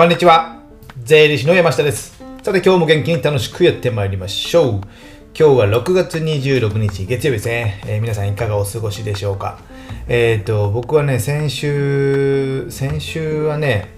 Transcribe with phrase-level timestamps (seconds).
[0.00, 0.56] こんにちは。
[1.04, 2.24] 税理士の山下です。
[2.42, 4.68] さて今日も元気に楽しくやってまいりましょう。
[4.68, 4.86] 今
[5.34, 7.82] 日は6月26日月曜日ですね。
[7.84, 9.58] えー皆さんいかがお過ごしでしょうか。
[10.08, 13.90] えっ、と、僕はね、先週、先週はね、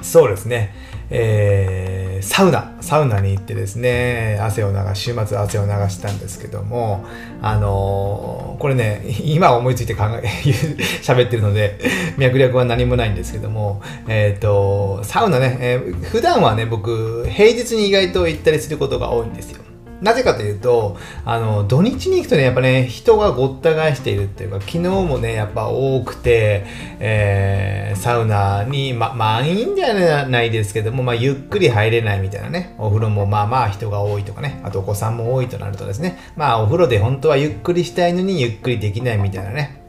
[0.00, 0.74] そうですね、
[1.10, 1.83] えー
[2.24, 7.04] サウナ、サウナに行ってですね、汗を流し、週末汗を流したんですけども、
[7.42, 10.26] あのーこれね、今思いついて考え、
[11.04, 11.78] 喋ってるので、
[12.16, 19.63] 脈略は何もないんですけども、えっ、と、サウナね、えー普段はね、僕、平日に意外と行ったりすることが多いんですよ。
[20.04, 26.64] なぜかというと、あの、土日に行くとね、やっぱね、人がごった返しているっていうか、昨日もね、やっぱ多くて、
[27.00, 39.83] えーサウナに、ま、満員ではないですけども、まあ、ゆっくり入れないみたいなね、お風呂もまあまあ人が多いとかね、あとお子さんも多いとなるとですね、まあ、お風呂で本当はゆっくりしたいのにゆっくりできないみたいなね、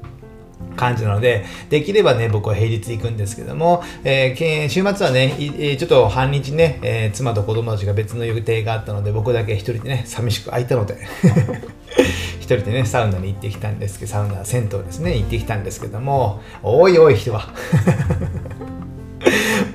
[0.75, 5.35] 感じなので、できればね、僕は平日行くんですけども、えー週末はね、
[5.77, 10.97] ちょっと半日ね、えー妻と子供たちが別の予定があったので、僕だけ一人でね、寂しく空いたので、
[12.39, 17.49] 一人でね、サウナに行ってきたんですけど、サウナ、銭湯ですね、行ってきたんですけども、おいおい人は。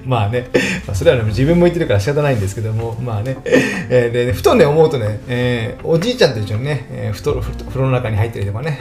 [0.05, 0.49] まあね、
[0.93, 8.79] それはね自分も言ってるから仕方ないんですけども、まあね、えーで、ふとね、思うとね、えーおじいちゃんと一緒にね、えーふとふと風呂の中に入ったりとかね、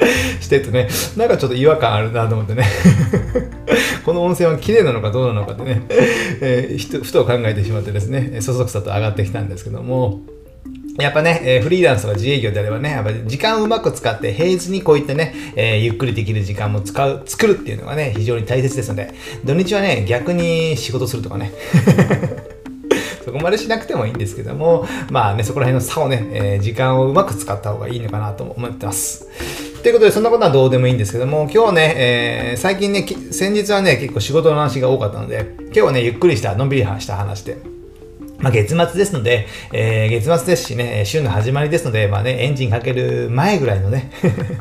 [0.40, 2.64] してるとね、なんかちょっと違和感あるなと思ってね、
[4.04, 5.82] この温泉は綺麗なのかどうなのかってね、
[6.40, 10.20] えーふと考えてしまってですね、そそくさと上がってきたんですけども、
[10.98, 19.12] やっぱね、えフリーランスとか自営業であればね、やっぱ時間をうまく使って、平日にこういったね、えーゆっくりできる時間も使う、作るっていうのがね、非常に大切ですので、
[19.44, 21.52] 土日はね、逆に仕事するとかね、
[23.24, 29.26] そこまでしなくてもいいんですけども、まあね、そこら辺の差をね、えー時間をうまく使った方がいいのかなと思ってます。
[29.86, 37.58] ということで、そんなことはどうでもいいんですけども、今日ね、えー最近ね、先日はね、結構仕事の話が多かったので、今日はね、ゆっくりした、のんびりした話で、
[38.38, 44.10] まあ、月末ですので、えー月末ですしね、週の始まりですので、まあね、エンジンかける前ぐらいのね、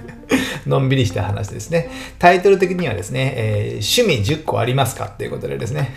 [0.68, 1.90] のんびりした話ですね。
[2.20, 5.06] タイトル的にはですね、えー趣味10個ありますか？
[5.06, 5.96] っていうことでですね、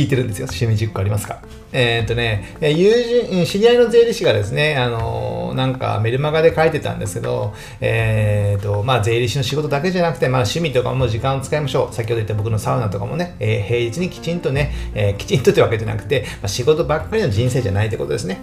[0.00, 0.46] 聞いてるんですよ。
[0.46, 11.94] 趣味10個ありますかえーっとね、友人、知り合いの税理士がですね、あのなんかメルマガで書いてたんですけど、えーっと、まあ税理士の仕事だけじゃなくて、まあ趣味とかも時間を使いましょう。
[11.94, 18.40] 先ほど言った僕のサウナとかもね、えー平日にきちんとね、えきちんとってわけじゃなくて、まあ、仕事ばっかりの人生じゃないってことですね。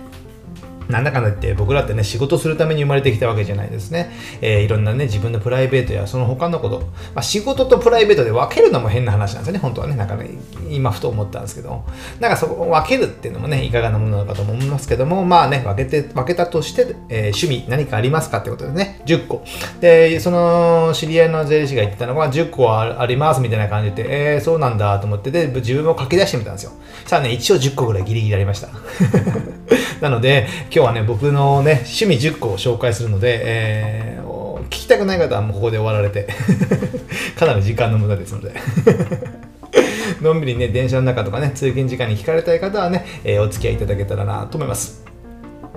[0.89, 4.11] なんだかんだ言って僕らってね仕事するために生まれてきたわけじゃないですね、
[4.41, 6.79] えーいろんなね自分のプライベートやその他のこと、
[7.15, 9.59] まあ、仕事とプライベートで分けるのも変な話なんですよね。
[9.59, 9.95] 本当はね。
[9.95, 10.29] なんかね
[10.69, 11.83] 今ふと思ったんですけど。
[12.19, 15.23] なんかそこを分けるっていうのもねいかがなものなのかと思いますけども。
[15.23, 19.43] まあね分けて分けたとして、えー趣味何かありますかってことですね10個
[19.79, 26.71] でその知り合いの税理士が言ってたのが10個はありますみたいな感じでえー、そうなんだと思ってで自分も書き出してみたんですよ。
[27.05, 28.69] さあね一応10個ぐらいギリギリありました。
[30.01, 34.27] なので、今日はね、僕のね、趣味10個を紹介するので、えー
[34.67, 36.27] 聞きたくない方はもうここで終わられて、
[37.35, 38.51] かなり時間の無駄ですので。
[40.21, 45.03] のんびりね、電車の中とかね、通勤時間に聞かれたい方はね、えーお付き合いいただけたらなと思います。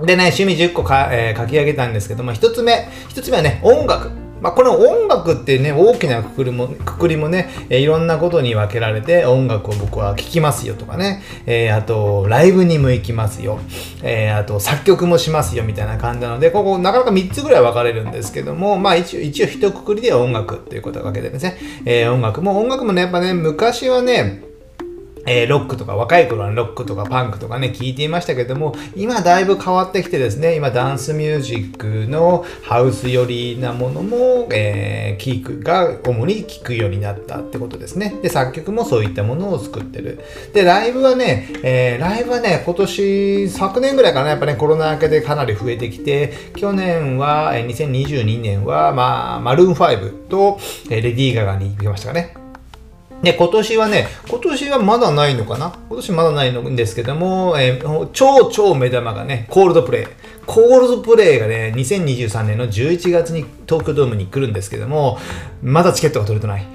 [0.03, 4.20] でね、趣味10個か、えー書き上げたんですけども、1つ目、一つ目はね、音楽。
[4.41, 13.59] まあ、この音楽ってね、大きなくくりも、くくりもね、えいろんなことに分けられて、音楽を僕は聴きますよとかね、えーあと、ライブにも行きますよ、
[14.01, 21.57] えーあと、作曲もしますよみたいな感じなので、ここ、なかなか3つぐらい分かれるんですけども、まあ、一応、一応、一括りで音楽っていうことが分けてですね。
[21.85, 24.50] えー音楽も、音楽もね、やっぱね、昔はね、
[25.25, 38.15] えーロックとか若い頃はロックとかパンクとかね聞いていましたけども今だいぶ変わってきてですね今ダンスミュージックのハウス寄りなものも、えー聞くが主に聞くようになったってことですね。
[38.23, 40.19] で作曲もそういったものを作ってる。
[40.53, 50.59] でライブはね、えーライブはね今年昨年ぐらいかなやっぱねコロナ明けでかなり増えてきて去年は、えー2022年はまあマルーン5と、
[50.89, 52.40] えーレディー・ガガに行きましたかね。
[53.21, 55.73] で、今年はね、今年はまだないのかな？
[55.89, 60.05] 今年まだないんですけども、えー超超目玉がね、コールドプレイ。
[60.47, 65.19] コールドプレイがね、2023年の11月に東京ドームに来るんですけども、
[65.61, 66.65] まだチケットが取れてない。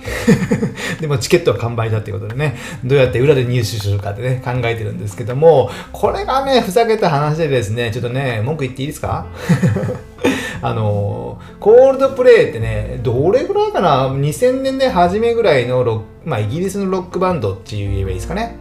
[1.00, 9.26] でもチケットは完売だっていうことでね、どうやって裏で入手するかってね、考えてるんですけども、これがね、ふざけた話でですね、ちょっとね、文句言っていいですか？
[10.62, 18.56] あのコールドプレイってね、どれぐらいかな ?2000 年代初めぐらいのロック、まあ、イギリスのロックバンドって言えばいいですかね。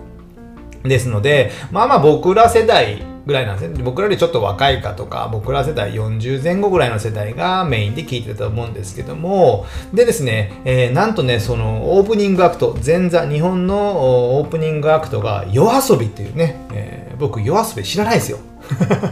[0.88, 3.84] ですので、まあまあ僕ら世代ぐらいなんですね。
[3.84, 18.38] 僕らよりちょっと若いかとか、僕ら世代40前後ぐらいの世代がメインで聴いてたと思うんですけども、でですね、えー、なんとね、そのオープニングアクト、前座、日本のオープニングアクトが夜遊びっていうね、えー、僕夜遊び知らないですよ。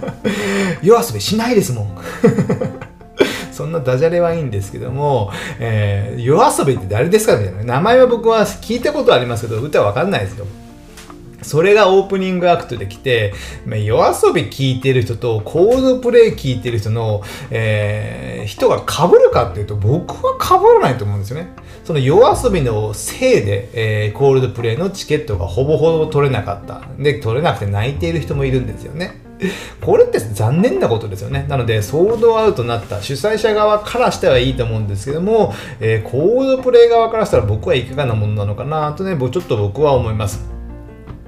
[0.82, 1.98] 夜遊びしないですもん。
[3.54, 7.64] そんなダジャレはいいんですけども、えー、夜遊びって誰ですかみたいな。
[7.64, 10.46] 名前は僕は聞いたことありますけど、歌わかんないですよ。
[11.44, 13.34] それがオープニングアクトで来て、
[13.66, 17.22] まあ、夜遊び聴いてる人とコードプレイ聴いてる人の、
[17.52, 21.50] えー、人が被るかっていうと僕は被らないと思うんですよね。
[21.84, 26.82] その夜遊びのせいで、えー、コールドプレイのチケットがほぼほぼ取れなかった。
[26.98, 29.22] で、取れなくて泣いている人もいるんですよね。
[29.82, 31.46] これって残念なことですよね。
[31.48, 40.54] なので、ソールドアウトになった主催者側からしてはいいと思うんですけども、えー、コードプレイ側からしたら僕はいかがなものなのかなとね、ちょっと僕は思います。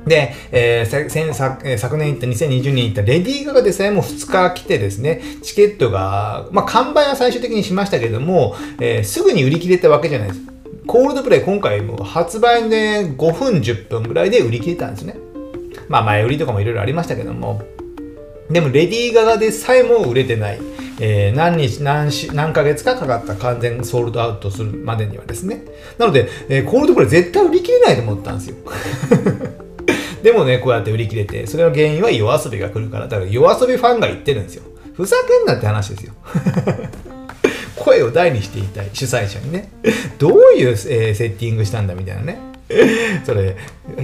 [0.06, 10.42] で、えー、昨昨年行った2020年行ったレディー・ガガでさえも2日来てですね、チケットが、まあ、完売は最終的にしましたけども、えー、すぐに売り切れたわけじゃないです。
[10.86, 15.18] コールドプレイ今回も発売で5分10分ぐらいで売り切れたんですね。
[15.90, 17.75] まあ前売りとかもいろいろありましたけども。
[18.50, 20.60] でもレディー・ガガでさえも売れてない。
[21.00, 25.64] えー、何日何し、何ヶ月かかかった完全ソールドアウトするまでにはですね。
[25.98, 28.56] なので、えー、コールドプレイ絶対売り切れないと思ったんですよ。
[30.24, 34.64] でもね、こうやって売り切れて、それの原因は夜遊びが来るから、だから夜遊びファンが言ってるんですよ。
[34.96, 36.14] ふざけんなって話ですよ。
[37.76, 39.70] 声を大にしていたい、主催者にね。
[40.18, 42.55] どういう、えー、セッティングしたんだみたいなね。
[43.24, 43.56] それ、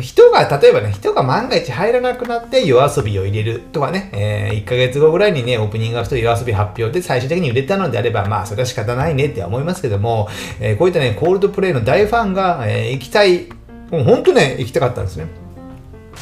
[0.01, 10.29] 人が、例えばね、人が万が一入らなくなって夜遊びを入れるとかね、えー、1ヶ月後ぐらいにね、オープニングアクト夜遊び発表で最終的に売れたのであれば、まあ、それは仕方ないねって思いますけども、
[10.59, 13.47] えー、こういったね、コールドプレイの大ファンが、えー、行きたい、
[13.89, 15.25] もう本当ね、行きたかったんですね。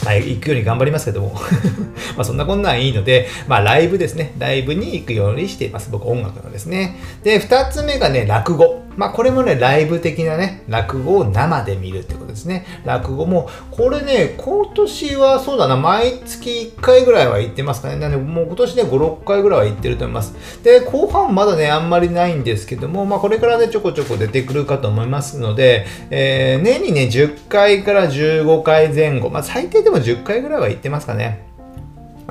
[0.06, 1.34] まあ、行くように頑張りますけども
[2.16, 4.34] まあそんなこんなんいいので、まあライブですね。
[4.38, 5.90] ライブに行くようにしています。
[5.92, 6.98] 僕音楽のですね。
[7.24, 8.89] で、二つ目がね、落語。
[9.00, 12.66] まあこれもね、ライブ的なね、落語を生で見るってことですね。
[12.84, 17.96] 落語も、これね、今年はそうだな、毎月1回ぐらいは行ってますかね。
[17.96, 20.36] なので、もう今年ね、5、6回ぐらいは行ってると思います。
[20.64, 31.49] で、後半まだね、あんまりないんですけども、まあこれからね、ちょこちょこ出てくるかと思いますので、えー、年にね、10回から15回前後、まあ最低でも10回ぐらいは行ってますかね。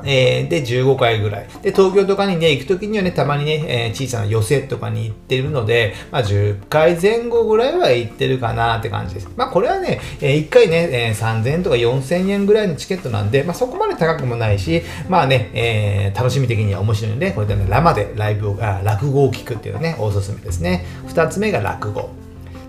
[0.05, 1.47] えー、で、15回ぐらい。
[1.61, 9.29] で、東京とかにね、行くときにはね、たまにね、えー、小さな寄せとかに行ってるので、まあ、10回前後ぐらいは行ってるかなって感じです。
[9.35, 20.85] まあ、これはね、えー、1回ね、えー、3000円とか4000円ぐらいのチケットなんで、まあ、そこまで高くもないし、まあね、えー、楽しみ的には面白いので、これでね、生でライブを、あ落語を聞くっていうのね、おすすめですね。
[21.07, 22.09] 2つ目が落語。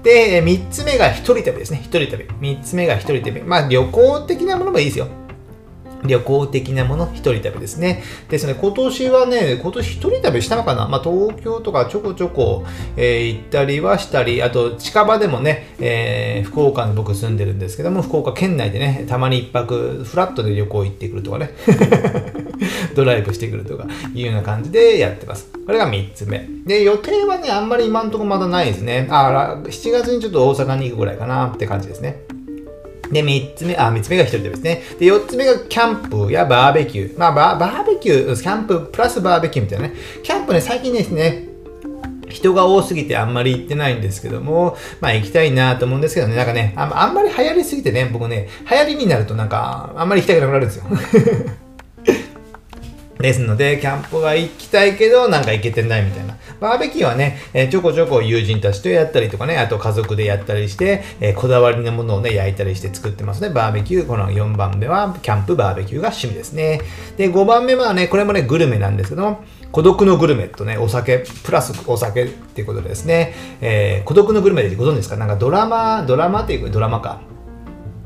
[0.03, 1.81] で、3つ目が一人旅ですね。
[1.83, 2.25] 一人旅。
[2.25, 3.43] 3つ目が一人旅。
[3.43, 5.09] まあ、旅行的なものもいいですよ。
[6.05, 8.03] 旅行的なもの、一人旅ですね。
[8.29, 12.65] ですね、今年はね、今年一人旅したのかなまあ、東京とかちょこちょこ、
[12.97, 21.51] えー、行ったりはしたり、あと近場でもね、えー、福岡に僕住んでるんですけども、福岡県内でね、たまに一泊、フラットで旅行行ってくるとかね、
[22.95, 25.51] ドライブしてくるとかいうような感じでやってます。
[25.67, 26.47] これが3つ目。
[26.67, 29.07] で、予定はね、あんまり今んとこまだないですね。
[29.11, 32.23] あら、7月にちょっと大阪に行くぐらいかなって感じですね。
[33.11, 34.83] で、3つ目、あ、3つ目が1人でですね。
[34.99, 37.19] で、4つ目がキャンプやバーベキュー。
[37.19, 39.95] まあ、バーベキュー、キャンププラスバーベキューみたいなね。
[40.23, 41.51] キャンプね、最近ですね、
[42.31, 50.85] 人が多すぎてあんまり行ってないんですけども、まあ行きたいなと思うんですけどね、なんかね、あんまり流行りすぎてね、僕ね、流行りになるとなんか、あんまり行きたくなくなるんですよ。
[53.21, 56.37] ですので、キャンプは行きたいけど、なんか行けてないみたいな。
[56.61, 63.51] バーベキューはね、え、ちょこちょこ友人たちとやったりとかね、あと家族でやったりして、え、こだわりのものをね、焼いたりして作ってますね。
[63.51, 64.07] バーベキュー。
[64.07, 66.81] この4番目は、キャンプ、バーベキューが趣味ですね。
[67.17, 75.17] で、5番目はね、これもね、グルメなんですけども、孤独のグルメとね、お酒、プラスお酒っていうことですね、えー、孤独のグルメでご存知ですか？
[75.17, 77.21] なんかドラマ、ドラマっていうかドラマか。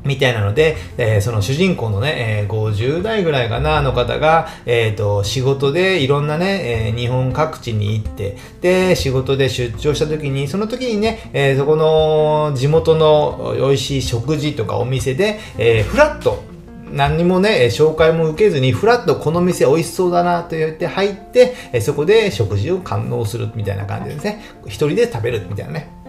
[0.05, 16.43] みたいなので、えー、その主人公のね、えー、50代ぐらいかな、の方が、えっ、ー、と、仕事でいろんなね、えー、日本各地に行って、で、仕事で出張した時に、その時にね、えー、そこの地元の美味しい食事とかお店で、えー、フラット、
[16.91, 24.41] 何にもね、紹介も受けずに、フラッとこの店美味しそうだなと言って入って、そこで食事を堪能するみたいな感じですね。
[24.65, 26.04] 一人で食べるみたいなね。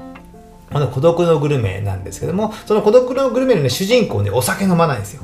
[0.71, 5.23] あの孤独のグルメなんですけども、その孤独のグルメの、ね、主人公ね、お酒飲まないんですよ。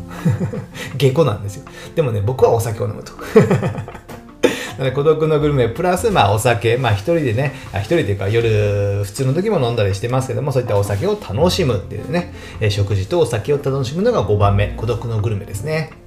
[0.96, 1.64] 下戸なんですよ。
[1.94, 3.12] でもね、僕はお酒を飲むと。
[4.94, 12.32] 孤独のグルメプラス、まあ、お酒、まあ、一人でね、一人というか夜、普通の時も飲んだりしてますけども、そういったお酒を楽しむっていうね、
[12.70, 16.01] 食事とお酒を楽しむのが5番目、孤独のグルメですね。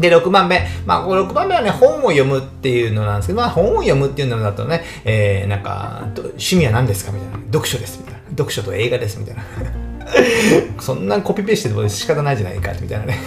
[0.00, 0.66] で、6番目。
[0.86, 7.12] まあ、こ6番目はね、本を読むっていうのなんですけど、まあ、本を読むっていうのだとね、えー、なんか、趣味は何ですか？
[7.12, 7.38] みたいな。
[7.46, 8.20] 読書です、みたいな。
[8.30, 9.42] 読書と映画です、みたいな。
[10.80, 13.18] そんなコピペしても仕方ないじゃないか、みたいなね。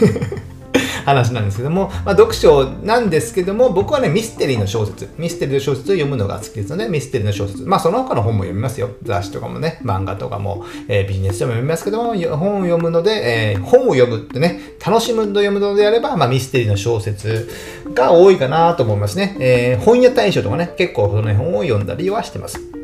[1.05, 7.63] 話なんですけども、まあ、読書なんですけども、僕はね、ミステリーの小説、ミステリーの小説を読むのが好きですので、ミステリーの小説。
[7.63, 8.89] まあ、その他の本も読みますよ。
[9.03, 17.49] 雑誌とかもね、漫画とかも、えー、ビジネスでも読みますけども、本を読むので、えー、本を読むってね、楽しむと読むのであれば、まあ、ミステリーの小説
[17.93, 19.35] が多いかなと思いますね。
[19.39, 22.80] えー、本屋大賞とかね、結構その本を読んだりはしてます。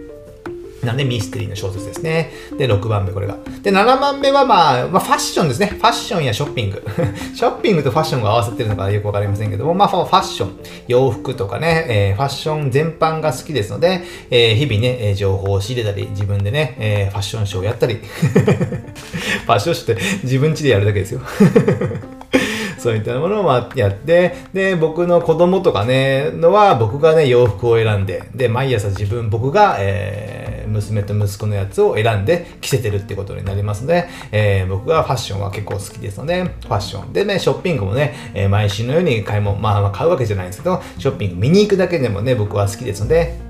[0.87, 2.31] なんでミステリーの小説ですね。
[2.57, 3.37] で、6番目これが。
[3.61, 5.67] で、7番目はまあ、まあ、ファッションですね。
[5.67, 6.81] ファッションやショッピング。
[7.35, 14.01] ショッピングとファッションが合わさってるのかよくわかりませんけども、まあ、ファッション、洋服とかね、えー、ファッション全般が好きですので、
[14.31, 17.95] えー、日々ね、情報を仕入れたり、自分でね、えー、ファッションショーをやったり。
[17.99, 21.19] ファッションショーって自分家でやるだけですよ。
[22.77, 30.36] そういったものをやって、で、僕の子供とかね、のは僕がね、洋服を選んで、で、毎朝自分、僕が、えー、
[30.67, 37.13] 娘と息子のやつを選んで着せてるってことになりますので、えー、僕はファッションは結構好きですので、ファッション。
[37.13, 43.47] でね、ショッピングもね、え、毎週のように買い物、まあ、まあ買うわけじゃないんですけど、ショッピング見に行くだけでもね、僕は好きですので、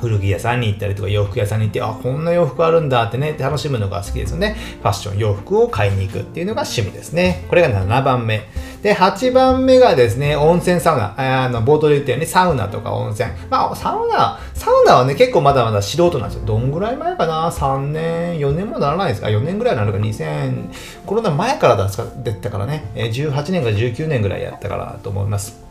[0.00, 4.56] 古着屋さんに行ったりとか洋服屋さんに行って、あ、こんな洋服あるんだってね、楽しむのが好きですよね。
[4.82, 7.44] ファッション、洋服を買いに行くっていうのが趣味ですね。
[7.48, 8.42] これが7番目。
[8.86, 11.12] で、8番目がですね、温泉サウナ。
[11.16, 13.28] あの、冒頭で言ったようにサウナとか温泉。
[13.50, 16.46] まあ、サウナ、サウナはね、結構まだまだ素人なんですよ。
[16.46, 20.68] どんぐらい前かな ?3 年、4年もならないですか ?4 年ぐらいなのか、2000、
[21.04, 25.65] コロナ前からだったからね、18年か19年ぐらいやったからと思います。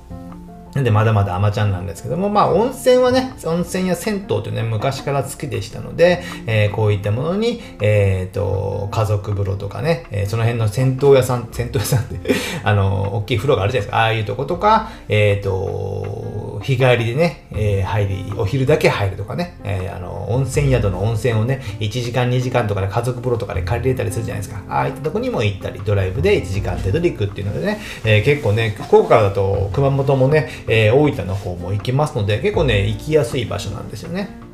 [0.76, 12.20] なんでまだまだアマちゃんなんですけども、まあ温泉はね、温泉や銭湯というね、昔から好きでしたので、えー、こういったものに、えっ、ー、と、家族風呂とかね、えー、その辺の銭湯屋さん、銭湯屋さんって
[12.66, 13.98] あの、大きい風呂があるじゃないですか。
[14.00, 16.35] ああいうとことか、えっ、と、
[16.66, 24.64] 日帰りでね、え入り、お昼だけ入るとかね、えあの、温泉宿の温泉をね、1時間2時間とかで家族風呂とかで借りれたりするじゃないですか。
[24.68, 34.45] ああいったとこにも行ったり、ドライブで1時間程度で行くっていうのでね、え結構ね、福岡だと熊本もね、え、大分の方も行きますので、結構ね、行きやすい場所なんですよね。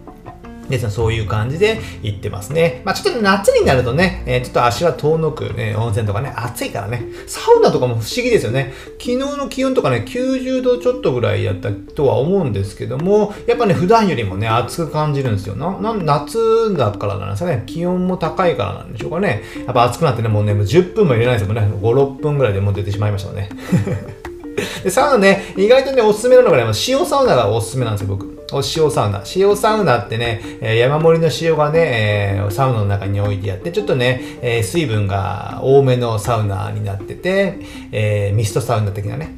[0.72, 2.82] です、そういう感じで行ってますね。
[2.86, 8.74] まあちょっと夏になるとね、えー、ちょっと足は遠のく、ね、温泉とかね、暑いからね、サウナとかも不思議ですよね。
[9.00, 15.56] 昨日の気温とかね、90度ちょっとぐらいやったとは思うんですけども、やっぱね、普段よりもね、暑く感じるんですよ。
[15.56, 17.64] な、な夏だからなんですかね。
[17.66, 19.44] 気温も高いからなんでしょうかね。
[19.66, 21.62] やっぱ暑くなってね、もうね、もう10分も入れないですもんね。
[21.62, 23.50] 5、6分ぐらいでもう出てしまいましたね。
[24.84, 28.41] で、サウナね、意外とね、おすすめなのがね、塩サウナがおすすめなんですよ、僕。
[28.58, 29.24] 塩サウナ。
[29.36, 39.36] 塩サウナってね、山盛りの塩がね、サウナの中に置いてあって、ちょっとね、水分が多めのサウナになってて、ミストサウナ的なね。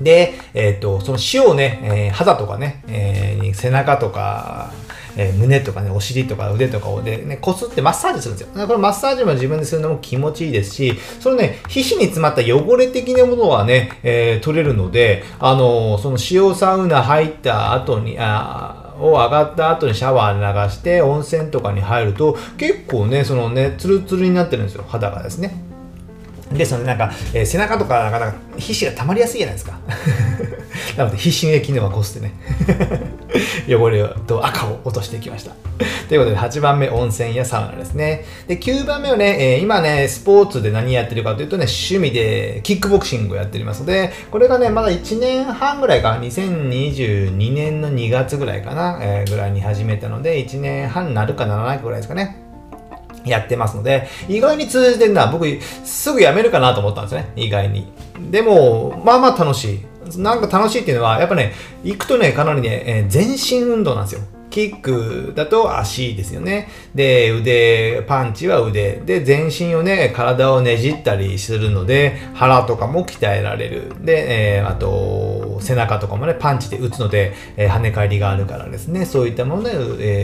[0.00, 4.72] で、えっ、と、その塩をね、え肌とかね、え背中とか、
[5.16, 8.66] えー、胸とかね、お尻とか腕とかをで、ね、こすってマッサージするんですよ。
[8.66, 25.62] これマッサージも自分でするのも気持ちいいですし、そのね、皮脂に詰まった汚れ的なものはね、えー、取れるので、あのー、その塩サウナ入った後に、あを上がった後にシャワー流して温泉とかに入ると結構ね、そのね、ツルツルになってるんですよ、肌がですね。
[26.52, 29.78] ですので、なんか、えー、背中とか、なかなか皮脂が溜まりやすいじゃないですか。
[30.96, 32.34] なので、皮脂液のはこすってね
[33.68, 35.52] 汚れと赤を落としていきました。
[36.08, 38.24] ということで、8番目、温泉やサウナですね。
[38.46, 52.46] で、9番目はね、えー、今ね、スポーツで何やってるかというとね、趣味でキックボクシングをやっておりますので、これがね、まだ1年半ぐらいか、2022年の2月ぐらいかな、えー、ぐらいに始めたので、1年半なるかならないかぐらいですかね。
[53.24, 55.46] やってますので、意外に通じてるのは僕、
[55.84, 57.32] すぐやめるかなと思ったんですね。
[57.36, 57.92] 意外に。
[58.30, 59.80] でも、まあまあ楽しい。
[60.16, 61.52] なんか楽しいっていうのは、やっぱね、
[61.84, 64.20] 行くとね、かなりね、えー、全身運動なんですよ。
[64.56, 66.68] キックだと足ですよね。
[66.94, 69.02] で、腕、パンチは腕。
[69.04, 73.92] で、全身をね、体をねじったりするので、腹とかも鍛えられる。
[74.00, 79.04] で、えー、あと、背中とかもね、パンチで打つので、えー、跳ね返りがあるからですね。
[79.04, 79.72] そういったもので、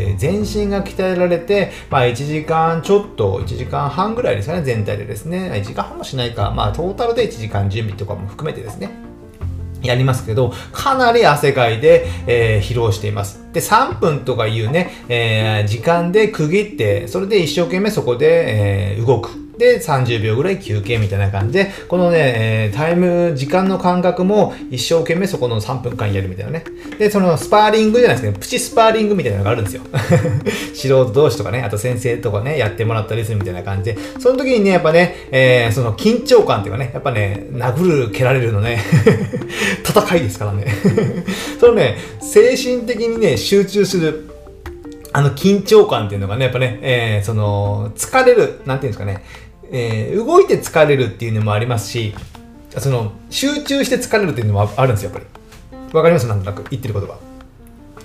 [0.08, 5.50] えー、全身が鍛えられて、まあ、1時間ちょっと、1時間半ぐらいですかね、全体でですね。
[5.52, 9.11] 1時間半もしないか、まあ、トータルで1時間準備とかも含めてですね。
[9.82, 13.40] やりますけど、かなり汗かいて、えー、疲労しています。
[13.52, 19.41] で、3分とかいうね、えー、時間で区切って、それで一生懸命そこで、えー、動く。
[19.58, 26.64] で、30秒ぐらい休憩みたいな感じで、このね、えー、タイム、時間の感覚も一生懸命そこの3分間やるみたいなね。
[26.98, 29.82] で、そのスパーリングじゃないですけど、プチスパーリングみたいなのがあるんですよ。
[30.74, 38.80] 素人同士とかね、あと先生とかね、やってもらったりするみたいな感じで、その時にね、やっぱね、えー、その緊張感っていうかね、やっぱね、殴る、蹴られるのね、
[39.84, 40.66] 戦いですからね。
[41.60, 44.31] そのね、精神的にね、集中する、
[45.12, 49.24] あの緊張感っていうのがね、やっぱね、えー、その、疲れる、なんていうんですかね、
[49.70, 52.14] えー、動いて疲れるっていうのもありますし、
[52.78, 55.26] その、集中して疲れるっていうのもあるんですよ、やっぱ
[55.72, 55.92] り。
[55.92, 56.26] わかります？
[56.26, 57.18] なんとなく言ってることは。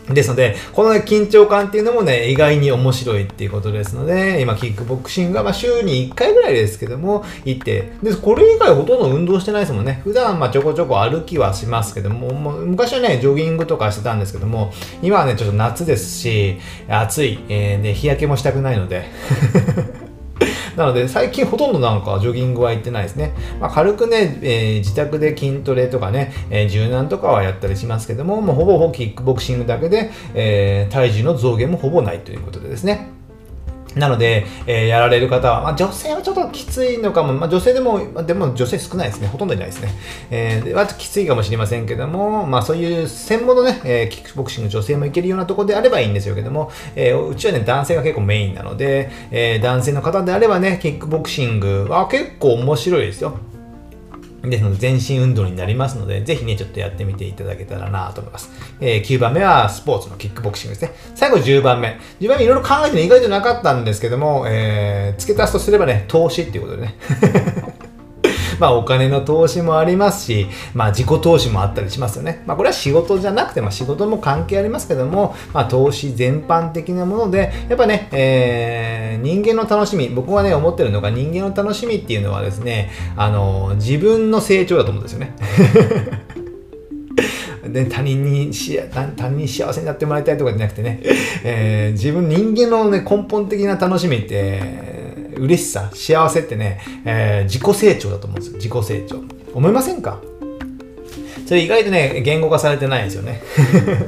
[0.10, 10.02] ですので、このね緊張感っていうのもね、意外に面白いっていうことですので、今、キックボクシングはま週に1回ぐらいですけども、行って、で、これ以外ほとんど運動してないですもんね。
[10.04, 14.72] 普段まちょこちょこ歩きはしますけども、も昔はね、ジョギングとかしてたんですけども、
[15.02, 19.06] 今はね、ちょっと夏ですし、暑い、えー、で、日焼けもしたくないので、
[20.77, 23.34] なので、最近ほとんどなんかジョギングは行ってないですね。
[23.60, 33.16] まあ、軽くね、えー、自宅で筋トレとかね、えー、柔軟とかはやったりしますけども、もうほぼほぼキックボクシングだけで、えー、体重の増減もほぼないということでですね。
[33.98, 39.27] なので、えー、やられる方は、まあ、女性はちょっときついのかも、まあ、女性でも、でも女性少ないですね。
[39.27, 39.89] ほとんどいないですね。
[40.32, 53.38] えー、はきついかもしれませんけども、まあ、そういう専門のね、えー、キックボクシング女性もいけるようなところであればいいんですよけども、えー、うちはね、男性が結構メインなので、えー、男性の方であればね、キックボクシングは結構面白いですよ。
[54.44, 58.51] ですので、全身運動になりますので、ぜひね、ちょっとやってみていただけたらなと思います。
[58.79, 60.96] えー、9番目はスポーツのキックボクシングですね。
[61.15, 62.00] 最後10番目。
[62.20, 66.96] 10番目いろいろ考えてね意外となかったんですけども、えー、付け足すとすればね、投資っていうことでね。
[68.60, 72.44] まあお金の投資もありますし、まあ自己投資もあったりしますよね。
[72.46, 85.36] まあこれは仕事じゃなくて、まあ仕事も関係ありますけども、まあ投資全般的なもので、やっぱね、えー、人間の楽しみ、僕はね、思ってるのが人間の楽しみっていうのはですね、あの、自分の成長だと思うんですよね。
[87.68, 91.02] で他人にし他人に幸せになってもらいたいとかじゃなくてね、
[91.44, 94.97] えー、自分人間の、ね、根本的な楽しみって
[95.39, 98.58] 嬉しさ、幸せってね、えー、自己成長だと思うんですよ。
[98.58, 99.22] 自己成長。
[99.53, 100.20] 思いませんか？
[101.48, 103.41] それ意外とね、言語化されてないんですよね。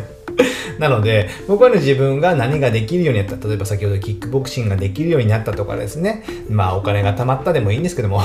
[0.78, 3.48] なので、僕はね、自分が何ができるようになった。
[3.48, 6.24] 例えば先ほどキックボクシングができるようになったとかですね。
[6.50, 8.22] まあ、お金が貯まったでもいいんですけども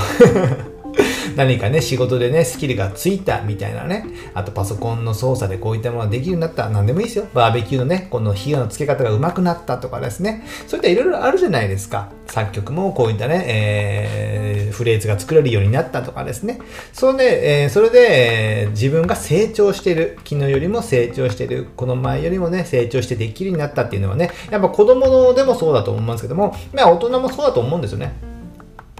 [1.35, 7.27] 何かね、仕事でね、スキルがついたみたいなね、あとパソコンの操作でこういったものができるようになった、何でもいいですよ。
[7.33, 12.09] バーベキューのね、この火のつけ方が上手くなったとかですね、そういったいろいろあるじゃないですか。
[12.27, 16.59] 作曲もこういったね、えー、フレーズが作れるようになったとかですね。
[16.91, 28.34] それで、えー、それで、えー、自分が成長してる、昨日よりも成長してる、この前よりもね、成長してできるようになったっていうのはね、やっぱ子供のでもそうだと思うんですけども、まあ大人もそうだと思うんですよね。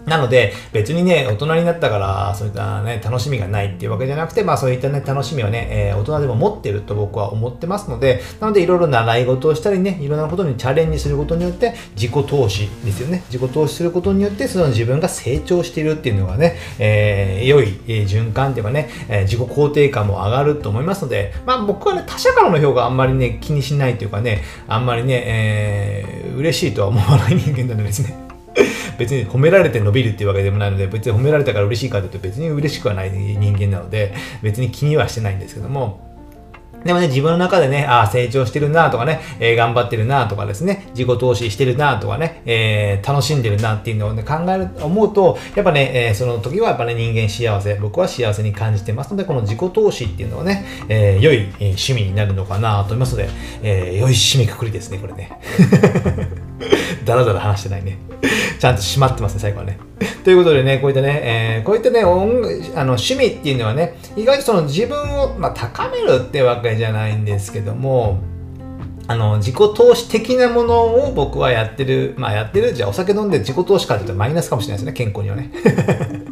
[0.06, 13.24] なので、別にね、大人になったから、そういったね、楽しみがないっていうわけじゃなくて、まあそういったね、楽しみはね、えー、大人でも持ってると僕は思ってますので、なのでいろいろ習い事をしたりね、いろんなことにチャレンジすることによって、自己投資ですよね。
[13.32, 28.25] 自己投資することによって、その自分が成長しているっていうのがね、えー、良い、循環っていうかね、えー、自己肯定感も上がると思いますので、まあ僕はね、他者からの評価あんまりね、気にしないというかね、あんまりね、えー、嬉しいとは思わない人間なのですね。
[28.98, 36.06] 別に褒められて伸びるっていうわけでもないので、別に褒められたから嬉しいかというと別に嬉しくはない人間なので、別に気にはしてないんですけども、
[36.86, 53.30] でもね、自分の中でね、ああ、成長してるなとかね、えー、頑張ってるなとかですね、自己投資してるなとかね、えー、楽しんでるなっていうのをね、考える、思うと、やっぱね、えー、その時はやっぱね、人間幸せ、僕は幸せに感じてますので、この自己投資っていうのはね、え、良い、趣味になるのかなと思いますので、
[53.64, 55.32] え、良い締めくくりですね、これね。
[57.06, 58.00] だらだら話してないね。
[58.60, 59.78] ちゃんと閉まってますね、最後はね。
[60.24, 62.42] ということでね、こういったね、えー、こういったね、音
[62.76, 68.20] あの趣味っていうのはね、意外とその自分を、まあ、高めるってわけじゃないんですけども、
[69.08, 75.52] あの、自己投資的なものを僕はやってる、まあやってる、じゃあお酒飲んで自己投資かって言うとマイナスかもしれないですね、健康にはね。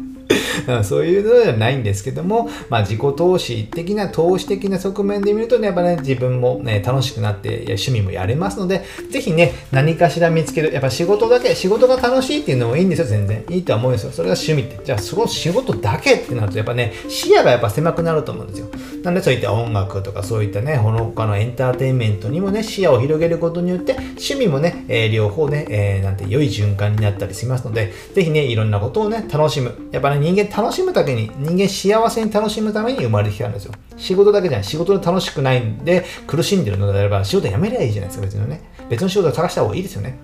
[0.82, 10.72] そういうのではないんですけども、まあ、自己投資的な投資的な側面で見るとね、やっぱね、自分もね、楽しくなって趣味もやれますので、ぜひね、何かしら見つける。
[10.72, 13.44] やっぱ仕事だけ、仕事が楽しいっていうのもいいんですよ、全然。
[13.50, 14.12] いいとは思うんですよ。
[14.12, 14.84] それが趣味って。
[14.84, 18.66] じゃあ、その仕事だけってなると、やっぱね、視野がやっぱ狭くなると思うんですよ。
[19.04, 29.74] なんでそういった音楽とかそういったね、他のかのエンターテインメントにもね、視野を広げることによって、趣味もね、えー、両方ね、えー、なんて良い循環になったりしますので、ぜひね、いろんなことをね、楽しむ。
[29.92, 33.72] やっぱね、人間楽しむだけに、人間幸せに楽しむために生まれてきたんですよ。
[33.98, 34.64] 仕事だけじゃない。
[34.64, 38.62] 仕事で楽しくないんで苦しんでるのであれば仕事辞めりゃいいじゃないですか、別にね。
[38.88, 40.18] 別の仕事を探した方がいいですよね。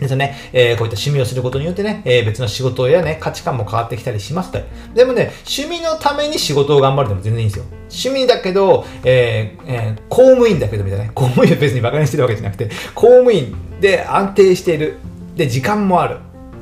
[0.00, 4.58] ですよね、えー、こういった趣味をすることによってね、えー、別の仕事やね、価値観も変わってきたりしますと。
[4.94, 7.64] でもね、趣味のために仕事を頑張るでも全然いいんですよ。
[7.90, 14.96] 趣味だけど、えーえー、公務員だけどみたいなね、公務員を別に馬鹿にしてるわけじゃなくて、公務員で安定している。
[15.36, 16.18] で、時間もある。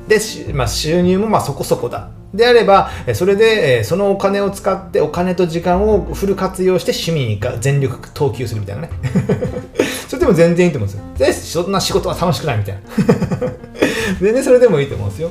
[0.08, 0.18] で、
[0.52, 2.10] まあ、収入もまあそこそこだ。
[2.34, 8.90] であれば、それで、そのお金を使ってお金と時間をフル活用して趣味に全力投球するみたいなね。
[10.12, 11.14] それでも全然いいと思うんですよ。
[11.16, 12.80] で、そんな仕事は楽しくないみたいな。
[14.20, 15.30] 全然それでもいいと思うんですよ。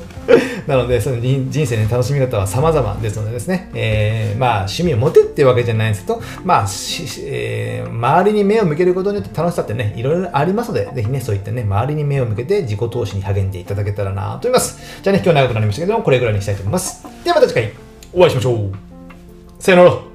[0.65, 6.67] なので、その人生の楽しみ方は様々ですのでですね、えー、まあ、趣味を持てっていうわけじゃないんですけど、まあ、
[7.28, 14.80] えー、周りに目を向けることによって楽しさってね、いろいろありますので、ぜひね、そういったね、周りに目を向けて自己投資に励んでいただけたらなと思います。
[15.04, 17.04] じゃあね、今日長くなりましたけども、これぐらいにしたいと思います。
[17.24, 17.72] ではまた次回
[18.13, 18.72] お会いしましょう。
[19.60, 20.11] さよなら。